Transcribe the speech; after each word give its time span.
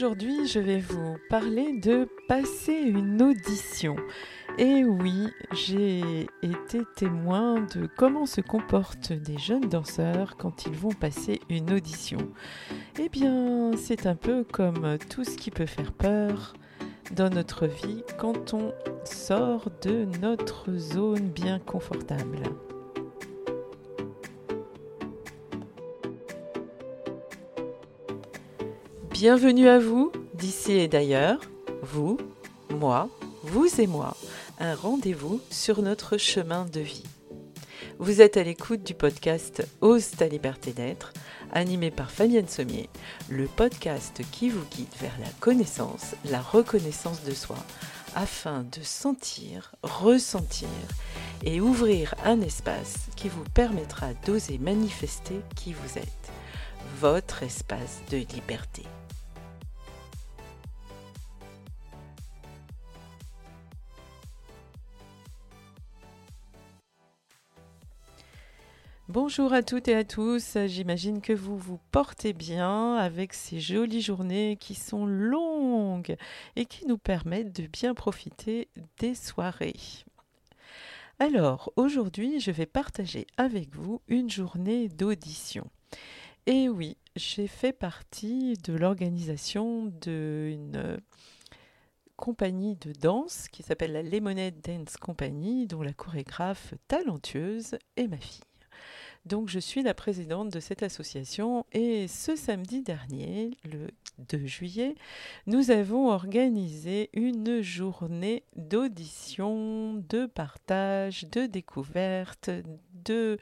Aujourd'hui, 0.00 0.46
je 0.46 0.58
vais 0.58 0.78
vous 0.78 1.18
parler 1.28 1.78
de 1.78 2.08
passer 2.26 2.72
une 2.72 3.20
audition. 3.20 3.96
Et 4.56 4.82
oui, 4.82 5.28
j'ai 5.52 6.26
été 6.42 6.80
témoin 6.96 7.66
de 7.74 7.86
comment 7.98 8.24
se 8.24 8.40
comportent 8.40 9.12
des 9.12 9.36
jeunes 9.36 9.68
danseurs 9.68 10.38
quand 10.38 10.64
ils 10.64 10.72
vont 10.72 10.92
passer 10.92 11.38
une 11.50 11.70
audition. 11.74 12.16
Eh 12.98 13.10
bien, 13.10 13.72
c'est 13.76 14.06
un 14.06 14.14
peu 14.14 14.42
comme 14.42 14.96
tout 15.10 15.22
ce 15.22 15.36
qui 15.36 15.50
peut 15.50 15.66
faire 15.66 15.92
peur 15.92 16.54
dans 17.14 17.28
notre 17.28 17.66
vie 17.66 18.02
quand 18.18 18.54
on 18.54 18.72
sort 19.04 19.68
de 19.82 20.06
notre 20.22 20.72
zone 20.78 21.28
bien 21.28 21.58
confortable. 21.58 22.38
Bienvenue 29.20 29.68
à 29.68 29.78
vous, 29.78 30.10
d'ici 30.32 30.72
et 30.72 30.88
d'ailleurs, 30.88 31.42
vous, 31.82 32.16
moi, 32.70 33.10
vous 33.42 33.68
et 33.78 33.86
moi, 33.86 34.16
un 34.58 34.74
rendez-vous 34.74 35.42
sur 35.50 35.82
notre 35.82 36.16
chemin 36.16 36.64
de 36.64 36.80
vie. 36.80 37.04
Vous 37.98 38.22
êtes 38.22 38.38
à 38.38 38.42
l'écoute 38.42 38.82
du 38.82 38.94
podcast 38.94 39.62
Ose 39.82 40.12
ta 40.12 40.26
liberté 40.26 40.72
d'être, 40.72 41.12
animé 41.52 41.90
par 41.90 42.10
Fabienne 42.10 42.48
Sommier, 42.48 42.88
le 43.28 43.44
podcast 43.44 44.22
qui 44.32 44.48
vous 44.48 44.64
guide 44.70 44.94
vers 44.98 45.18
la 45.20 45.28
connaissance, 45.38 46.14
la 46.24 46.40
reconnaissance 46.40 47.22
de 47.22 47.34
soi, 47.34 47.58
afin 48.14 48.62
de 48.72 48.80
sentir, 48.82 49.74
ressentir 49.82 50.68
et 51.44 51.60
ouvrir 51.60 52.14
un 52.24 52.40
espace 52.40 53.08
qui 53.16 53.28
vous 53.28 53.44
permettra 53.52 54.14
d'oser 54.24 54.56
manifester 54.56 55.42
qui 55.56 55.74
vous 55.74 55.98
êtes, 55.98 56.32
votre 56.98 57.42
espace 57.42 58.00
de 58.10 58.16
liberté. 58.16 58.84
Bonjour 69.12 69.52
à 69.52 69.64
toutes 69.64 69.88
et 69.88 69.96
à 69.96 70.04
tous, 70.04 70.56
j'imagine 70.66 71.20
que 71.20 71.32
vous 71.32 71.58
vous 71.58 71.80
portez 71.90 72.32
bien 72.32 72.94
avec 72.94 73.32
ces 73.32 73.58
jolies 73.58 74.02
journées 74.02 74.56
qui 74.56 74.76
sont 74.76 75.04
longues 75.04 76.14
et 76.54 76.64
qui 76.64 76.86
nous 76.86 76.96
permettent 76.96 77.52
de 77.60 77.66
bien 77.66 77.94
profiter 77.94 78.68
des 79.00 79.16
soirées. 79.16 79.74
Alors, 81.18 81.72
aujourd'hui, 81.74 82.38
je 82.38 82.52
vais 82.52 82.66
partager 82.66 83.26
avec 83.36 83.74
vous 83.74 84.00
une 84.06 84.30
journée 84.30 84.88
d'audition. 84.88 85.68
Et 86.46 86.68
oui, 86.68 86.96
j'ai 87.16 87.48
fait 87.48 87.72
partie 87.72 88.54
de 88.62 88.74
l'organisation 88.74 89.86
d'une 89.86 91.00
compagnie 92.14 92.76
de 92.76 92.92
danse 92.92 93.48
qui 93.48 93.64
s'appelle 93.64 93.92
la 93.92 94.04
Lemonade 94.04 94.60
Dance 94.60 94.96
Company, 94.98 95.66
dont 95.66 95.82
la 95.82 95.94
chorégraphe 95.94 96.74
talentueuse 96.86 97.76
est 97.96 98.06
ma 98.06 98.18
fille. 98.18 98.44
Donc 99.26 99.48
je 99.48 99.58
suis 99.58 99.82
la 99.82 99.92
présidente 99.92 100.48
de 100.50 100.60
cette 100.60 100.82
association 100.82 101.66
et 101.72 102.08
ce 102.08 102.36
samedi 102.36 102.82
dernier, 102.82 103.50
le 103.64 103.88
2 104.30 104.46
juillet, 104.46 104.94
nous 105.46 105.70
avons 105.70 106.08
organisé 106.08 107.10
une 107.12 107.60
journée 107.60 108.44
d'audition, 108.56 109.94
de 110.08 110.26
partage, 110.26 111.24
de 111.30 111.46
découverte, 111.46 112.50
de 112.94 113.38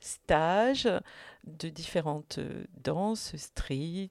stages 0.00 0.88
de 1.44 1.68
différentes 1.68 2.40
danses 2.82 3.36
street, 3.36 4.08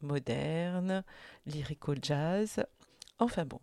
modernes, 0.00 1.02
lyrico-jazz, 1.46 2.64
enfin 3.18 3.44
bon. 3.44 3.60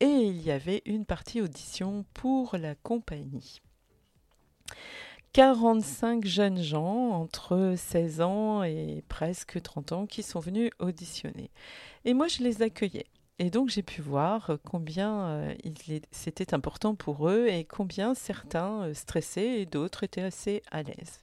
Et 0.00 0.06
il 0.06 0.42
y 0.42 0.50
avait 0.50 0.82
une 0.84 1.06
partie 1.06 1.40
audition 1.40 2.04
pour 2.12 2.56
la 2.56 2.74
compagnie. 2.74 3.62
45 5.34 6.24
jeunes 6.24 6.62
gens 6.62 7.10
entre 7.10 7.74
16 7.76 8.20
ans 8.20 8.62
et 8.62 9.02
presque 9.08 9.60
30 9.60 9.90
ans 9.90 10.06
qui 10.06 10.22
sont 10.22 10.38
venus 10.38 10.70
auditionner. 10.78 11.50
Et 12.04 12.14
moi, 12.14 12.28
je 12.28 12.44
les 12.44 12.62
accueillais. 12.62 13.06
Et 13.40 13.50
donc, 13.50 13.68
j'ai 13.68 13.82
pu 13.82 14.00
voir 14.00 14.52
combien 14.64 15.26
euh, 15.26 15.54
c'était 16.12 16.54
important 16.54 16.94
pour 16.94 17.28
eux 17.28 17.48
et 17.48 17.64
combien 17.64 18.14
certains 18.14 18.84
euh, 18.84 18.94
stressaient 18.94 19.60
et 19.60 19.66
d'autres 19.66 20.04
étaient 20.04 20.22
assez 20.22 20.62
à 20.70 20.84
l'aise. 20.84 21.20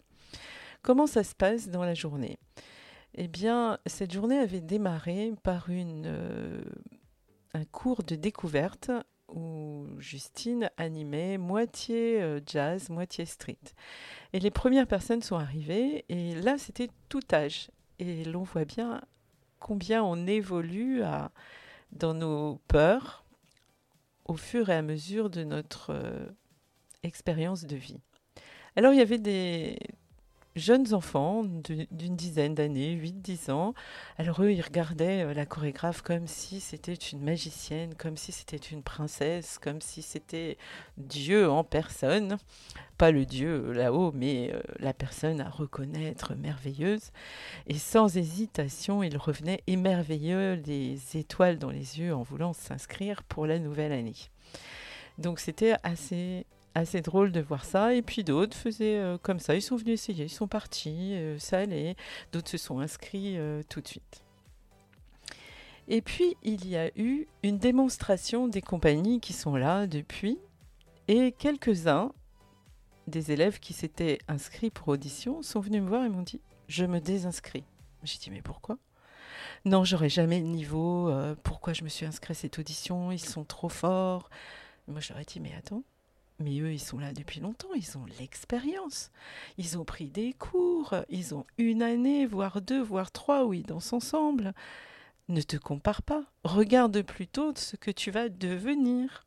Comment 0.82 1.08
ça 1.08 1.24
se 1.24 1.34
passe 1.34 1.70
dans 1.70 1.86
la 1.86 1.94
journée? 1.94 2.38
Eh 3.16 3.30
bien, 3.30 3.80
cette 3.86 4.12
journée 4.12 4.40
avait 4.40 4.60
démarré 4.60 5.32
par 5.42 5.68
euh, 5.70 6.62
un 7.54 7.64
cours 7.64 8.04
de 8.04 8.16
découverte 8.16 8.92
où 9.34 9.71
Justine 10.02 10.70
animait 10.78 11.38
moitié 11.38 12.22
euh, 12.22 12.40
jazz, 12.46 12.90
moitié 12.90 13.26
street. 13.26 13.58
Et 14.34 14.40
les 14.40 14.52
premières 14.52 14.88
personnes 14.88 15.22
sont 15.22 15.38
arrivées, 15.38 16.06
et 16.10 16.36
là, 16.36 16.58
c'était 16.58 16.90
tout 17.10 17.22
âge. 17.32 17.72
Et 18.00 18.26
l'on 18.26 18.44
voit 18.44 18.66
bien 18.66 19.02
combien 19.60 20.04
on 20.04 20.28
évolue 20.28 21.04
à, 21.04 21.32
dans 21.92 22.14
nos 22.14 22.60
peurs 22.68 23.26
au 24.26 24.36
fur 24.36 24.70
et 24.70 24.76
à 24.76 24.82
mesure 24.82 25.30
de 25.30 25.44
notre 25.44 25.92
euh, 25.92 26.26
expérience 27.04 27.66
de 27.66 27.76
vie. 27.76 28.00
Alors, 28.76 28.94
il 28.94 28.98
y 28.98 29.02
avait 29.02 29.18
des, 29.18 29.78
jeunes 30.56 30.94
enfants 30.94 31.44
d'une 31.44 32.16
dizaine 32.16 32.56
d'années, 32.56 32.96
8-10 32.96 33.52
ans. 33.52 33.74
Alors 34.18 34.42
eux, 34.44 34.52
ils 34.52 34.62
regardaient 34.62 35.24
euh, 35.24 35.34
la 35.34 35.46
chorégraphe 35.46 36.02
comme 36.02 36.28
si 36.28 36.60
c'était 36.60 36.94
une 36.94 37.22
magicienne, 37.22 37.96
comme 37.96 38.18
si 38.18 38.32
c'était 38.32 38.58
une 38.58 38.84
princesse, 38.84 39.60
comme 39.60 39.82
si 39.82 40.02
c'était 40.02 40.58
Dieu 40.98 41.50
en 41.50 41.64
personne. 41.64 42.38
Pas 42.98 43.12
le 43.12 43.26
Dieu 43.26 43.66
euh, 43.68 43.74
là-haut, 43.74 44.12
mais 44.14 44.52
euh, 44.54 44.62
la 44.80 44.94
personne 44.94 45.40
à 45.42 45.50
reconnaître 45.50 46.36
merveilleuse. 46.36 47.12
Et 47.68 47.78
sans 47.78 48.18
hésitation, 48.18 49.04
ils 49.04 49.18
revenaient 49.18 49.64
émerveilleux, 49.68 50.62
les 50.66 51.00
étoiles 51.16 51.60
dans 51.60 51.72
les 51.72 52.00
yeux, 52.00 52.14
en 52.14 52.24
voulant 52.24 52.54
s'inscrire 52.54 53.24
pour 53.24 53.46
la 53.46 53.60
nouvelle 53.60 53.94
année. 53.94 54.16
Donc 55.18 55.40
c'était 55.40 55.76
assez 55.84 56.46
assez 56.76 57.02
drôle 57.02 57.32
de 57.32 57.42
voir 57.42 57.66
ça. 57.66 57.94
Et 57.94 58.02
puis 58.02 58.24
d'autres 58.24 58.56
faisaient 58.56 58.98
euh, 58.98 59.18
comme 59.18 59.40
ça, 59.40 59.56
ils 59.56 59.62
sont 59.62 59.76
venus 59.76 59.94
essayer, 59.94 60.26
ils 60.26 60.30
sont 60.30 60.48
partis, 60.48 61.14
euh, 61.16 61.38
ça 61.40 61.60
allait. 61.60 61.96
D'autres 62.32 62.50
se 62.50 62.58
sont 62.58 62.80
inscrits 62.80 63.38
euh, 63.38 63.62
tout 63.70 63.82
de 63.82 63.88
suite. 63.88 64.24
Et 65.88 66.02
puis 66.02 66.36
il 66.44 66.68
y 66.68 66.78
a 66.78 66.90
eu 66.98 67.28
une 67.44 67.58
démonstration 67.58 68.48
des 68.48 68.62
compagnies 68.62 69.20
qui 69.20 69.34
sont 69.34 69.56
là 69.56 69.88
depuis. 69.88 70.38
Et 71.08 71.34
quelques-uns 71.34 72.12
des 73.08 73.32
élèves 73.32 73.60
qui 73.60 73.74
s'étaient 73.74 74.20
inscrits 74.28 74.70
pour 74.70 74.88
audition 74.90 75.42
sont 75.42 75.60
venus 75.60 75.82
me 75.82 75.88
voir 75.88 76.06
et 76.06 76.10
m'ont 76.10 76.22
dit 76.22 76.40
Je 76.68 76.86
me 76.86 77.00
désinscris. 77.00 77.66
J'ai 78.04 78.20
dit 78.20 78.30
Mais 78.32 78.42
pourquoi? 78.42 78.78
Non, 79.66 79.84
j'aurais 79.84 80.10
jamais 80.10 80.40
le 80.40 80.46
niveau. 80.48 81.12
pourquoi 81.44 81.74
je 81.74 81.84
me 81.84 81.90
suis 81.90 82.06
inscrit 82.06 82.32
à 82.32 82.36
cette 82.36 82.58
audition? 82.58 83.12
Ils 83.12 83.20
sont 83.20 83.44
trop 83.44 83.70
forts. 83.70 84.30
moi, 84.88 85.02
j'aurais 85.02 85.26
dit 85.26 85.40
Mais 85.40 85.54
attends, 85.58 85.84
mais 86.42 86.60
eux, 86.60 86.74
ils 86.74 86.80
sont 86.80 87.00
là 87.00 87.14
depuis 87.14 87.40
longtemps, 87.40 87.74
ils 87.76 87.98
ont 87.98 88.06
l'expérience. 88.20 89.12
Ils 89.58 89.78
ont 89.78 89.86
pris 89.86 90.10
des 90.10 90.34
cours, 90.34 90.96
ils 91.10 91.34
ont 91.36 91.46
une 91.58 91.82
année, 91.84 92.26
voire 92.26 92.62
deux, 92.62 92.82
voire 92.82 93.12
trois 93.12 93.46
où 93.46 93.54
ils 93.54 93.66
dansent 93.66 93.94
ensemble. 93.94 94.54
Ne 95.30 95.42
te 95.42 95.58
compare 95.58 96.02
pas. 96.02 96.26
Regarde 96.44 97.02
plutôt 97.04 97.54
ce 97.56 97.76
que 97.76 97.92
tu 97.92 98.12
vas 98.12 98.30
devenir. 98.30 99.26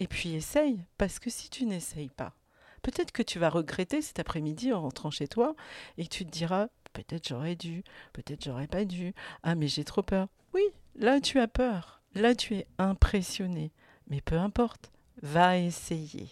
Et 0.00 0.06
puis 0.06 0.34
essaye, 0.34 0.84
parce 0.96 1.18
que 1.18 1.30
si 1.30 1.50
tu 1.50 1.66
n'essayes 1.66 2.10
pas, 2.10 2.34
peut-être 2.82 3.12
que 3.12 3.22
tu 3.22 3.38
vas 3.38 3.50
regretter 3.50 4.02
cet 4.02 4.20
après-midi 4.20 4.72
en 4.72 4.82
rentrant 4.82 5.10
chez 5.10 5.26
toi 5.26 5.56
et 5.96 6.06
tu 6.06 6.24
te 6.24 6.30
diras 6.30 6.68
peut-être 6.92 7.28
j'aurais 7.28 7.56
dû, 7.56 7.82
peut-être 8.12 8.44
j'aurais 8.44 8.68
pas 8.68 8.84
dû. 8.84 9.14
Ah 9.42 9.54
mais 9.54 9.68
j'ai 9.68 9.84
trop 9.84 10.02
peur. 10.02 10.28
Oui, 10.54 10.62
là 10.94 11.20
tu 11.20 11.40
as 11.40 11.48
peur. 11.48 12.00
Là 12.14 12.34
tu 12.34 12.54
es 12.54 12.66
impressionné. 12.78 13.72
Mais 14.08 14.20
peu 14.20 14.36
importe, 14.36 14.90
va 15.22 15.58
essayer. 15.58 16.30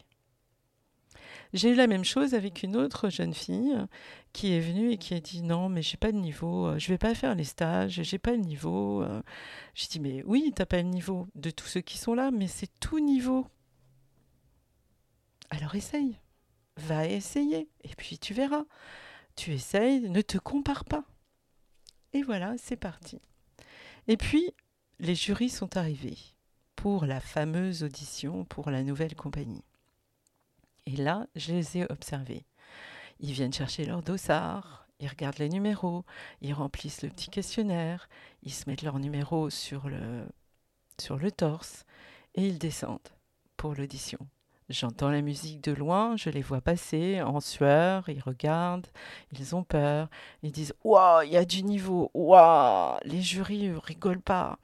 J'ai 1.53 1.71
eu 1.71 1.75
la 1.75 1.87
même 1.87 2.05
chose 2.05 2.35
avec 2.35 2.63
une 2.63 2.77
autre 2.77 3.09
jeune 3.09 3.35
fille 3.35 3.77
qui 4.33 4.53
est 4.53 4.61
venue 4.61 4.93
et 4.93 4.99
qui 4.99 5.15
a 5.15 5.21
dit 5.21 5.43
non 5.43 5.69
mais 5.69 5.83
j'ai 5.83 5.97
pas 5.97 6.13
de 6.13 6.19
niveau, 6.19 6.67
euh, 6.67 6.79
je 6.79 6.89
vais 6.89 6.99
pas 6.99 7.15
faire 7.15 7.35
les 7.35 7.45
stages, 7.45 8.03
j'ai 8.03 8.19
pas 8.19 8.33
le 8.33 8.39
niveau. 8.39 9.03
Euh. 9.03 9.23
J'ai 9.75 9.89
dit 9.89 10.01
mais 10.01 10.23
oui, 10.25 10.53
t'as 10.55 10.67
pas 10.67 10.79
le 10.79 10.89
niveau 10.89 11.29
de 11.35 11.51
tous 11.51 11.67
ceux 11.67 11.81
qui 11.81 11.99
sont 11.99 12.15
là, 12.15 12.31
mais 12.31 12.49
c'est 12.49 12.71
tout 12.81 13.01
niveau. 13.01 13.47
Alors 15.51 15.75
essaye, 15.75 16.19
va 16.77 17.07
essayer 17.07 17.69
et 17.85 17.95
puis 17.97 18.19
tu 18.19 18.35
verras. 18.35 18.65
Tu 19.37 19.53
essayes, 19.53 20.09
ne 20.09 20.23
te 20.23 20.39
compare 20.39 20.85
pas. 20.85 21.05
Et 22.13 22.23
voilà, 22.23 22.55
c'est 22.59 22.77
parti. 22.77 23.21
Et 24.09 24.17
puis 24.17 24.51
les 24.99 25.15
jurys 25.15 25.51
sont 25.51 25.77
arrivés 25.77 26.19
pour 26.75 27.07
la 27.07 27.21
fameuse 27.21 27.83
audition 27.83 28.45
pour 28.45 28.71
la 28.71 28.83
nouvelle 28.83 29.15
compagnie. 29.15 29.65
Et 30.87 30.97
là, 30.97 31.27
je 31.35 31.53
les 31.53 31.79
ai 31.79 31.91
observés. 31.91 32.47
Ils 33.19 33.33
viennent 33.33 33.53
chercher 33.53 33.85
leur 33.85 34.03
dossard, 34.03 34.87
ils 35.01 35.09
regardent 35.09 35.39
les 35.39 35.49
numéros, 35.49 36.05
ils 36.41 36.55
remplissent 36.55 37.03
le 37.03 37.11
petit 37.11 37.29
questionnaire, 37.29 38.09
ils 38.43 38.53
se 38.53 38.69
mettent 38.69 38.83
leur 38.83 38.99
numéro 38.99 39.51
sur 39.51 39.89
le, 39.89 40.27
sur 40.99 41.17
le 41.17 41.31
torse 41.31 41.85
et 42.35 42.47
ils 42.47 42.59
descendent 42.59 43.09
pour 43.57 43.75
l'audition. 43.75 44.19
J'entends 44.69 45.11
la 45.11 45.23
musique 45.23 45.63
de 45.63 45.73
loin, 45.73 46.17
je 46.17 46.29
les 46.29 46.43
vois 46.43 46.61
passer 46.61 47.23
en 47.23 47.41
sueur, 47.41 48.09
ils 48.09 48.21
regardent, 48.21 48.89
ils 49.33 49.55
ont 49.55 49.63
peur, 49.63 50.09
ils 50.43 50.51
disent 50.51 50.75
Waouh, 50.83 51.23
il 51.23 51.33
y 51.33 51.37
a 51.37 51.45
du 51.45 51.63
niveau, 51.63 52.11
waouh, 52.15 52.99
les 53.05 53.23
jurys 53.23 53.71
rigolent 53.73 54.21
pas. 54.21 54.59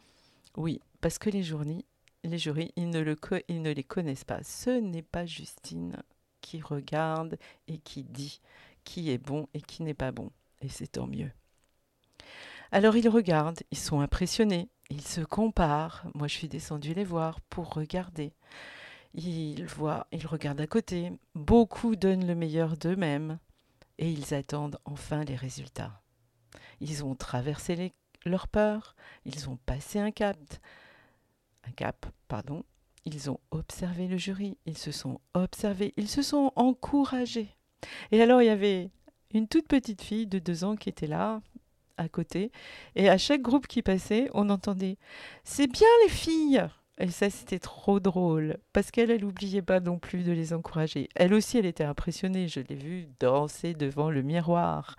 Oui, 0.56 0.80
parce 1.00 1.18
que 1.18 1.30
les 1.30 1.42
jurys, 1.44 1.84
les 2.24 2.38
jurys 2.38 2.72
ils 2.76 2.90
ne 2.90 3.70
les 3.70 3.84
connaissent 3.84 4.24
pas. 4.24 4.42
Ce 4.42 4.70
n'est 4.70 5.02
pas 5.02 5.24
Justine 5.24 5.96
qui 6.42 6.60
regarde 6.60 7.38
et 7.68 7.78
qui 7.78 8.04
dit 8.04 8.40
qui 8.84 9.10
est 9.10 9.18
bon 9.18 9.48
et 9.54 9.62
qui 9.62 9.82
n'est 9.82 9.94
pas 9.94 10.12
bon. 10.12 10.30
Et 10.60 10.68
c'est 10.68 10.88
tant 10.88 11.06
mieux. 11.06 11.30
Alors 12.70 12.96
ils 12.96 13.08
regardent, 13.08 13.62
ils 13.70 13.78
sont 13.78 14.00
impressionnés, 14.00 14.68
ils 14.90 15.06
se 15.06 15.22
comparent. 15.22 16.04
Moi, 16.14 16.28
je 16.28 16.34
suis 16.34 16.48
descendue 16.48 16.92
les 16.92 17.04
voir 17.04 17.40
pour 17.40 17.72
regarder. 17.72 18.34
Ils 19.14 19.64
voient, 19.64 20.06
ils 20.12 20.26
regardent 20.26 20.60
à 20.60 20.66
côté. 20.66 21.12
Beaucoup 21.34 21.96
donnent 21.96 22.26
le 22.26 22.34
meilleur 22.34 22.76
d'eux-mêmes 22.76 23.38
et 23.98 24.10
ils 24.10 24.34
attendent 24.34 24.78
enfin 24.84 25.24
les 25.24 25.36
résultats. 25.36 26.02
Ils 26.80 27.04
ont 27.04 27.14
traversé 27.14 27.76
les, 27.76 27.92
leur 28.24 28.48
ils 29.24 29.48
ont 29.48 29.56
passé 29.56 29.98
un 29.98 30.10
cap, 30.10 30.38
un 31.64 31.72
cap, 31.72 32.06
pardon. 32.28 32.64
Ils 33.04 33.30
ont 33.30 33.40
observé 33.50 34.06
le 34.06 34.16
jury, 34.16 34.56
ils 34.66 34.78
se 34.78 34.92
sont 34.92 35.20
observés, 35.34 35.92
ils 35.96 36.08
se 36.08 36.22
sont 36.22 36.52
encouragés. 36.56 37.48
Et 38.12 38.22
alors 38.22 38.42
il 38.42 38.46
y 38.46 38.50
avait 38.50 38.90
une 39.32 39.48
toute 39.48 39.66
petite 39.66 40.02
fille 40.02 40.26
de 40.26 40.38
deux 40.38 40.64
ans 40.64 40.76
qui 40.76 40.88
était 40.88 41.06
là, 41.06 41.40
à 41.96 42.08
côté, 42.08 42.52
et 42.94 43.08
à 43.08 43.18
chaque 43.18 43.42
groupe 43.42 43.66
qui 43.66 43.82
passait, 43.82 44.28
on 44.34 44.50
entendait 44.50 44.98
C'est 45.44 45.66
bien 45.66 45.88
les 46.04 46.10
filles 46.10 46.64
et 46.98 47.08
ça, 47.08 47.30
c'était 47.30 47.58
trop 47.58 48.00
drôle, 48.00 48.58
parce 48.72 48.90
qu'elle, 48.90 49.10
elle 49.10 49.22
n'oubliait 49.22 49.62
pas 49.62 49.80
non 49.80 49.98
plus 49.98 50.22
de 50.22 50.30
les 50.30 50.52
encourager. 50.52 51.08
Elle 51.16 51.32
aussi, 51.32 51.58
elle 51.58 51.66
était 51.66 51.84
impressionnée, 51.84 52.48
je 52.48 52.60
l'ai 52.60 52.76
vue 52.76 53.08
danser 53.18 53.74
devant 53.74 54.10
le 54.10 54.22
miroir, 54.22 54.96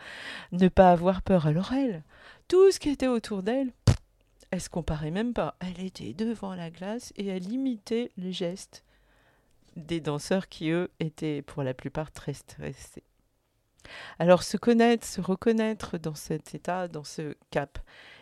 ne 0.52 0.68
pas 0.70 0.92
avoir 0.92 1.22
peur. 1.22 1.46
Alors 1.46 1.72
elle, 1.72 2.04
tout 2.48 2.72
ce 2.72 2.80
qui 2.80 2.90
était 2.90 3.08
autour 3.08 3.44
d'elle, 3.44 3.72
elle 4.54 4.62
se 4.62 4.70
comparait 4.70 5.10
même 5.10 5.34
pas. 5.34 5.56
Elle 5.60 5.84
était 5.84 6.14
devant 6.14 6.54
la 6.54 6.70
glace 6.70 7.12
et 7.16 7.26
elle 7.26 7.52
imitait 7.52 8.12
les 8.18 8.32
gestes 8.32 8.84
des 9.76 10.00
danseurs 10.00 10.48
qui, 10.48 10.70
eux, 10.70 10.92
étaient 11.00 11.42
pour 11.42 11.64
la 11.64 11.74
plupart 11.74 12.12
très 12.12 12.36
stressés. 12.36 13.02
Alors 14.20 14.44
se 14.44 14.58
connaître, 14.58 15.08
se 15.08 15.22
reconnaître 15.22 15.98
dans 15.98 16.14
cet 16.14 16.54
état, 16.54 16.88
dans 16.88 17.04
ce 17.04 17.36
cap, 17.50 17.80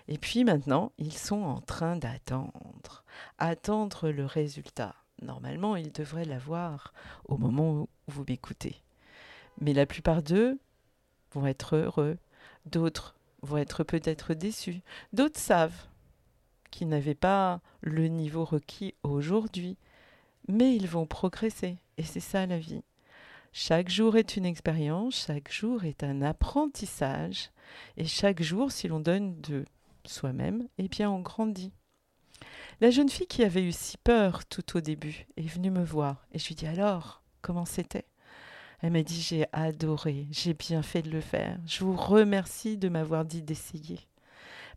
et 0.07 0.17
puis 0.17 0.45
maintenant, 0.45 0.93
ils 0.97 1.17
sont 1.17 1.43
en 1.43 1.59
train 1.59 1.97
d'attendre, 1.97 3.03
attendre 3.37 4.09
le 4.09 4.25
résultat. 4.25 4.95
Normalement, 5.21 5.75
ils 5.75 5.91
devraient 5.91 6.23
l'avoir 6.23 6.93
au 7.25 7.37
moment 7.37 7.73
où 7.73 7.89
vous 8.07 8.23
m'écoutez. 8.25 8.81
Mais 9.59 9.73
la 9.73 9.85
plupart 9.85 10.23
d'eux 10.23 10.61
vont 11.33 11.45
être 11.45 11.75
heureux, 11.75 12.17
d'autres 12.65 13.15
vont 13.41 13.57
être 13.57 13.83
peut-être 13.83 14.33
déçus, 14.33 14.79
d'autres 15.11 15.39
savent 15.39 15.87
qu'ils 16.71 16.88
n'avaient 16.88 17.13
pas 17.13 17.62
le 17.81 18.07
niveau 18.07 18.45
requis 18.45 18.95
aujourd'hui, 19.03 19.77
mais 20.47 20.75
ils 20.75 20.88
vont 20.88 21.06
progresser, 21.06 21.77
et 21.97 22.03
c'est 22.03 22.19
ça 22.19 22.45
la 22.45 22.57
vie. 22.57 22.83
Chaque 23.53 23.89
jour 23.89 24.15
est 24.15 24.38
une 24.38 24.45
expérience, 24.45 25.25
chaque 25.27 25.51
jour 25.51 25.83
est 25.83 26.03
un 26.03 26.21
apprentissage, 26.21 27.51
et 27.97 28.06
chaque 28.06 28.41
jour, 28.41 28.71
si 28.71 28.88
l'on 28.88 29.00
donne 29.00 29.39
de 29.41 29.65
soi-même, 30.06 30.68
eh 30.77 30.88
bien 30.88 31.12
on 31.12 31.19
grandit. 31.19 31.73
La 32.79 32.89
jeune 32.89 33.09
fille 33.09 33.27
qui 33.27 33.44
avait 33.44 33.63
eu 33.63 33.71
si 33.71 33.97
peur 33.97 34.45
tout 34.45 34.77
au 34.77 34.81
début 34.81 35.27
est 35.38 35.47
venue 35.47 35.69
me 35.69 35.83
voir 35.83 36.25
et 36.31 36.39
je 36.39 36.47
lui 36.47 36.56
dis 36.56 36.65
alors, 36.65 37.21
comment 37.41 37.65
c'était? 37.65 38.06
Elle 38.81 38.94
m'a 38.94 39.03
dit 39.03 39.21
j'ai 39.21 39.45
adoré, 39.51 40.27
j'ai 40.31 40.56
bien 40.56 40.81
fait 40.81 41.03
de 41.03 41.12
le 41.12 41.21
faire. 41.21 41.59
Je 41.67 41.83
vous 41.83 41.95
remercie 41.95 42.77
de 42.77 42.89
m'avoir 42.89 43.25
dit 43.25 43.44
d'essayer. 43.44 44.00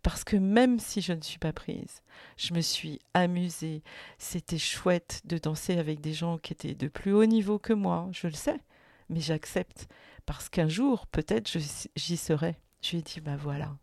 Parce 0.05 0.23
que 0.23 0.37
même 0.37 0.79
si 0.79 1.01
je 1.01 1.13
ne 1.13 1.23
suis 1.23 1.41
pas 1.41 1.53
prise, 1.53 2.03
je 2.37 2.55
me 2.55 2.61
suis 2.61 3.01
amusée. 3.13 3.83
C'était 4.19 4.59
chouette 4.59 5.23
de 5.25 5.39
danser 5.39 5.79
avec 5.79 6.01
des 6.01 6.13
gens 6.13 6.39
qui 6.39 6.53
étaient 6.53 6.77
de 6.77 6.87
plus 6.87 7.13
haut 7.13 7.27
niveau 7.27 7.59
que 7.59 7.73
moi, 7.73 8.09
je 8.13 8.29
le 8.29 8.35
sais, 8.35 8.61
mais 9.09 9.21
j'accepte. 9.21 9.89
Parce 10.27 10.49
qu'un 10.49 10.69
jour, 10.69 11.09
peut-être, 11.09 11.51
j'y 11.97 12.17
serai. 12.17 12.57
Je 12.83 12.93
lui 12.93 12.99
ai 12.99 13.03
dit, 13.03 13.21
bah 13.21 13.37
voilà, 13.37 13.77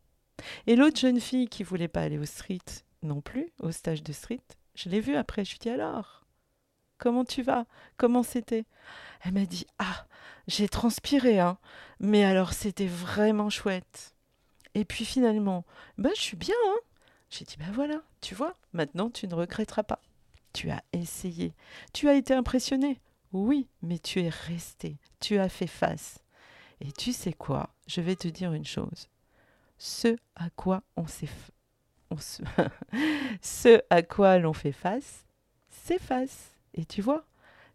et 0.68 0.76
l'autre 0.76 1.00
jeune 1.00 1.20
fille 1.20 1.48
qui 1.48 1.64
voulait 1.64 1.88
pas 1.88 2.02
aller 2.02 2.18
au 2.18 2.26
street 2.26 2.60
non 3.04 3.22
plus, 3.22 3.52
au 3.60 3.72
stage 3.72 4.04
de 4.04 4.14
street, 4.14 4.44
je 4.76 4.90
l'ai 4.90 5.00
vue 5.00 5.16
après, 5.16 5.44
je 5.44 5.52
lui 5.52 5.58
ai 5.58 5.60
dit 5.60 5.70
alors, 5.70 6.26
comment 6.98 7.26
tu 7.26 7.42
vas? 7.42 7.66
Comment 7.98 8.24
c'était? 8.24 8.66
Elle 9.24 9.34
m'a 9.34 9.46
dit 9.46 9.66
ah, 9.80 10.06
j'ai 10.48 10.70
transpiré 10.70 11.40
hein, 11.40 11.58
mais 12.00 12.24
alors 12.24 12.54
c'était 12.54 12.88
vraiment 12.88 13.50
chouette. 13.50 14.16
Et 14.76 14.86
puis 14.86 15.06
finalement, 15.06 15.66
ben 15.98 16.12
je 16.16 16.22
suis 16.22 16.38
bien 16.38 16.56
hein. 16.70 16.78
J'ai 17.30 17.46
dit 17.46 17.56
ben 17.58 17.72
voilà, 17.72 18.02
tu 18.22 18.36
vois, 18.36 18.56
maintenant 18.74 19.10
tu 19.10 19.28
ne 19.28 19.36
regretteras 19.36 19.84
pas. 19.84 20.02
Tu 20.54 20.70
as 20.70 20.84
essayé, 20.94 21.54
tu 21.94 22.10
as 22.10 22.16
été 22.16 22.34
impressionné. 22.34 23.00
Oui, 23.32 23.70
mais 23.82 24.00
tu 24.00 24.22
es 24.22 24.30
resté, 24.30 24.98
tu 25.22 25.38
as 25.38 25.48
fait 25.48 25.68
face. 25.68 26.20
Et 26.82 26.92
tu 26.92 27.14
sais 27.14 27.34
quoi? 27.34 27.70
Je 27.88 28.02
vais 28.02 28.16
te 28.16 28.28
dire 28.28 28.54
une 28.54 28.66
chose 28.66 29.08
ce 29.82 30.16
à 30.36 30.52
quoi 30.52 30.84
on 30.96 31.08
ce 33.42 33.82
à 33.90 34.04
quoi 34.04 34.38
l'on 34.38 34.54
fait 34.54 34.72
face 34.72 35.26
s'efface. 35.70 36.52
Et 36.76 36.86
tu 36.86 37.02
vois, 37.02 37.26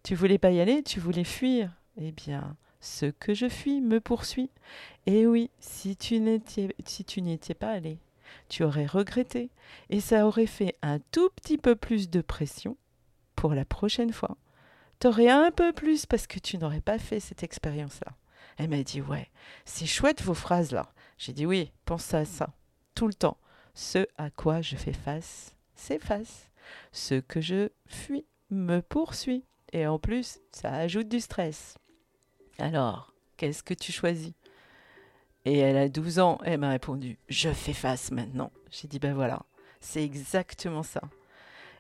tu 0.05 0.15
voulais 0.15 0.39
pas 0.39 0.53
y 0.53 0.61
aller, 0.61 0.85
tu 0.85 1.01
voulais 1.01 1.25
fuir. 1.25 1.73
Eh 1.97 2.13
bien, 2.13 2.57
ce 2.81 3.07
que 3.07 3.35
je 3.35 3.49
fuis 3.49 3.81
me 3.81 4.01
poursuit. 4.01 4.51
Et 5.07 5.27
oui, 5.27 5.51
si 5.61 5.97
tu 5.97 6.21
n'étais 6.21 6.69
n'y 7.19 7.33
étais 7.33 7.55
pas 7.55 7.71
allé, 7.71 7.99
tu 8.49 8.65
aurais 8.65 8.87
regretté 8.87 9.51
et 9.91 10.01
ça 10.01 10.27
aurait 10.27 10.47
fait 10.47 10.77
un 10.83 10.99
tout 11.13 11.29
petit 11.31 11.59
peu 11.59 11.77
plus 11.77 12.11
de 12.11 12.21
pression 12.21 12.77
pour 13.35 13.55
la 13.55 13.65
prochaine 13.65 14.13
fois. 14.13 14.37
Tu 15.01 15.07
aurais 15.07 15.29
un 15.29 15.51
peu 15.51 15.73
plus 15.73 16.07
parce 16.07 16.27
que 16.27 16.39
tu 16.39 16.59
n'aurais 16.59 16.81
pas 16.81 16.99
fait 16.99 17.21
cette 17.21 17.43
expérience-là. 17.43 18.13
Elle 18.57 18.71
m'a 18.71 18.83
dit 18.83 19.03
Ouais, 19.03 19.31
c'est 19.65 19.87
chouette 19.87 20.23
vos 20.23 20.35
phrases 20.35 20.73
là. 20.73 20.93
J'ai 21.19 21.33
dit 21.33 21.47
oui, 21.47 21.73
pense 21.85 22.13
à 22.15 22.25
ça, 22.25 22.55
tout 22.95 23.07
le 23.07 23.15
temps. 23.15 23.39
Ce 23.75 24.07
à 24.17 24.31
quoi 24.31 24.63
je 24.63 24.77
fais 24.77 24.93
face 24.93 25.55
s'efface. 25.75 26.51
Ce 26.93 27.15
que 27.15 27.41
je 27.41 27.69
fuis 27.87 28.25
me 28.51 28.81
poursuit. 28.81 29.45
Et 29.73 29.87
en 29.87 29.99
plus, 29.99 30.41
ça 30.53 30.73
ajoute 30.73 31.09
du 31.09 31.21
stress. 31.21 31.77
Alors, 32.59 33.13
qu'est-ce 33.37 33.63
que 33.63 33.75
tu 33.75 33.93
choisis? 33.93 34.33
Et 35.45 35.59
elle 35.59 35.77
a 35.77 35.89
12 35.89 36.19
ans, 36.19 36.39
elle 36.45 36.59
m'a 36.59 36.71
répondu, 36.71 37.19
je 37.29 37.51
fais 37.51 37.73
face 37.73 38.11
maintenant. 38.11 38.51
J'ai 38.71 38.89
dit, 38.89 38.99
ben 38.99 39.15
voilà, 39.15 39.43
c'est 39.81 40.03
exactement 40.03 40.83
ça. 40.83 41.01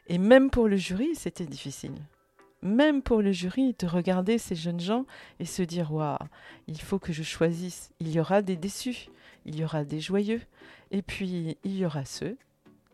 Et 0.07 0.19
même 0.19 0.51
pour 0.51 0.69
le 0.69 0.77
jury, 0.77 1.17
c'était 1.17 1.47
difficile 1.47 1.95
même 2.67 3.03
pour 3.03 3.23
le 3.23 3.33
jury, 3.33 3.75
de 3.79 3.87
regarder 3.87 4.39
ces 4.39 4.55
jeunes 4.55 4.81
gens 4.81 5.07
et 5.41 5.45
se 5.45 5.63
dire 5.63 5.93
Waouh, 5.93 6.19
il 6.67 6.81
faut 6.81 6.99
que 6.99 7.13
je 7.13 7.23
choisisse. 7.23 7.93
Il 8.01 8.11
y 8.11 8.21
aura 8.21 8.43
des 8.43 8.57
déçus, 8.57 9.09
il 9.45 9.57
y 9.57 9.65
aura 9.65 9.85
des 9.85 10.01
joyeux, 10.01 10.43
et 10.91 11.03
puis 11.03 11.57
il 11.65 11.77
y 11.77 11.87
aura 11.87 12.05
ceux 12.05 12.37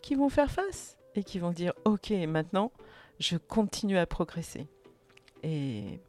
qui 0.03 0.15
vont 0.15 0.29
faire 0.29 0.51
face 0.51 0.99
et 1.15 1.25
qui 1.25 1.39
vont 1.39 1.51
dire 1.51 1.73
Ok, 1.85 2.11
maintenant, 2.29 2.73
je 3.19 3.37
continue 3.37 3.99
à 3.99 4.07
progresser. 4.07 4.67
Et 5.43 6.01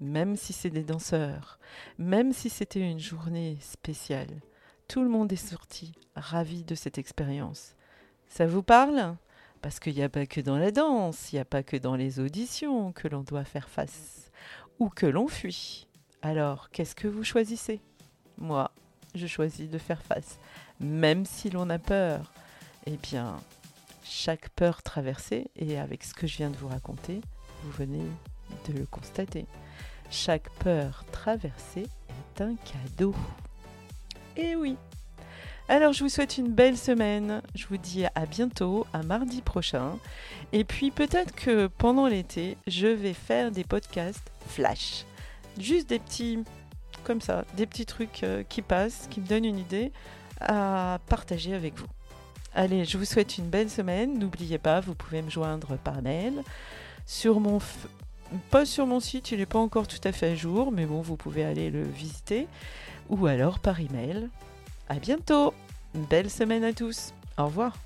même 0.00 0.36
si 0.36 0.52
c'est 0.52 0.70
des 0.70 0.84
danseurs, 0.84 1.58
même 1.98 2.32
si 2.32 2.50
c'était 2.50 2.80
une 2.80 2.98
journée 2.98 3.58
spéciale, 3.60 4.40
tout 4.88 5.02
le 5.02 5.08
monde 5.08 5.32
est 5.32 5.36
sorti 5.36 5.92
ravi 6.14 6.64
de 6.64 6.74
cette 6.74 6.98
expérience. 6.98 7.74
Ça 8.28 8.46
vous 8.46 8.62
parle? 8.62 9.16
Parce 9.62 9.80
qu'il 9.80 9.94
n'y 9.94 10.02
a 10.02 10.08
pas 10.08 10.26
que 10.26 10.40
dans 10.40 10.58
la 10.58 10.70
danse, 10.70 11.32
il 11.32 11.36
n'y 11.36 11.40
a 11.40 11.46
pas 11.46 11.62
que 11.62 11.76
dans 11.76 11.96
les 11.96 12.20
auditions 12.20 12.92
que 12.92 13.08
l'on 13.08 13.22
doit 13.22 13.44
faire 13.44 13.68
face 13.68 14.30
ou 14.78 14.90
que 14.90 15.06
l'on 15.06 15.26
fuit. 15.26 15.86
Alors, 16.20 16.70
qu'est-ce 16.70 16.94
que 16.94 17.08
vous 17.08 17.24
choisissez? 17.24 17.80
Moi, 18.36 18.70
je 19.14 19.26
choisis 19.26 19.70
de 19.70 19.78
faire 19.78 20.02
face. 20.02 20.38
Même 20.80 21.24
si 21.24 21.48
l'on 21.48 21.70
a 21.70 21.78
peur, 21.78 22.32
eh 22.86 22.96
bien, 22.96 23.36
chaque 24.02 24.50
peur 24.50 24.82
traversée, 24.82 25.46
et 25.56 25.78
avec 25.78 26.04
ce 26.04 26.12
que 26.12 26.26
je 26.26 26.36
viens 26.36 26.50
de 26.50 26.56
vous 26.56 26.68
raconter, 26.68 27.20
vous 27.62 27.70
venez 27.72 28.04
de 28.68 28.74
le 28.74 28.84
constater, 28.86 29.46
chaque 30.14 30.48
peur 30.60 31.04
traversée 31.12 31.86
est 32.36 32.40
un 32.40 32.54
cadeau. 32.56 33.14
Et 34.36 34.56
oui, 34.56 34.76
alors, 35.66 35.94
je 35.94 36.04
vous 36.04 36.10
souhaite 36.10 36.36
une 36.36 36.52
belle 36.52 36.76
semaine. 36.76 37.40
Je 37.54 37.66
vous 37.66 37.78
dis 37.78 38.04
à 38.04 38.26
bientôt, 38.26 38.86
à 38.92 39.02
mardi 39.02 39.40
prochain. 39.40 39.98
Et 40.52 40.62
puis, 40.62 40.90
peut-être 40.90 41.34
que 41.34 41.68
pendant 41.68 42.06
l'été, 42.06 42.58
je 42.66 42.86
vais 42.86 43.14
faire 43.14 43.50
des 43.50 43.64
podcasts 43.64 44.30
flash. 44.46 45.06
Juste 45.58 45.88
des 45.88 45.98
petits 45.98 46.40
comme 47.02 47.20
ça, 47.20 47.44
des 47.56 47.66
petits 47.66 47.86
trucs 47.86 48.24
euh, 48.24 48.42
qui 48.48 48.62
passent, 48.62 49.08
qui 49.10 49.20
me 49.20 49.26
donnent 49.26 49.44
une 49.44 49.58
idée 49.58 49.92
à 50.40 50.98
partager 51.08 51.54
avec 51.54 51.78
vous. 51.78 51.86
Allez, 52.54 52.84
je 52.84 52.98
vous 52.98 53.04
souhaite 53.04 53.38
une 53.38 53.48
belle 53.48 53.70
semaine. 53.70 54.18
N'oubliez 54.18 54.58
pas, 54.58 54.80
vous 54.80 54.94
pouvez 54.94 55.22
me 55.22 55.30
joindre 55.30 55.76
par 55.78 56.02
mail 56.02 56.42
sur 57.06 57.40
mon 57.40 57.58
pas 58.50 58.66
sur 58.66 58.86
mon 58.86 59.00
site, 59.00 59.30
il 59.30 59.38
n'est 59.38 59.46
pas 59.46 59.58
encore 59.58 59.86
tout 59.86 60.00
à 60.04 60.12
fait 60.12 60.32
à 60.32 60.34
jour, 60.34 60.72
mais 60.72 60.86
bon, 60.86 61.00
vous 61.00 61.16
pouvez 61.16 61.44
aller 61.44 61.70
le 61.70 61.82
visiter 61.82 62.46
ou 63.08 63.26
alors 63.26 63.58
par 63.58 63.80
email. 63.80 64.28
À 64.88 64.94
bientôt. 64.94 65.54
Belle 66.10 66.30
semaine 66.30 66.64
à 66.64 66.72
tous. 66.72 67.12
Au 67.38 67.46
revoir. 67.46 67.76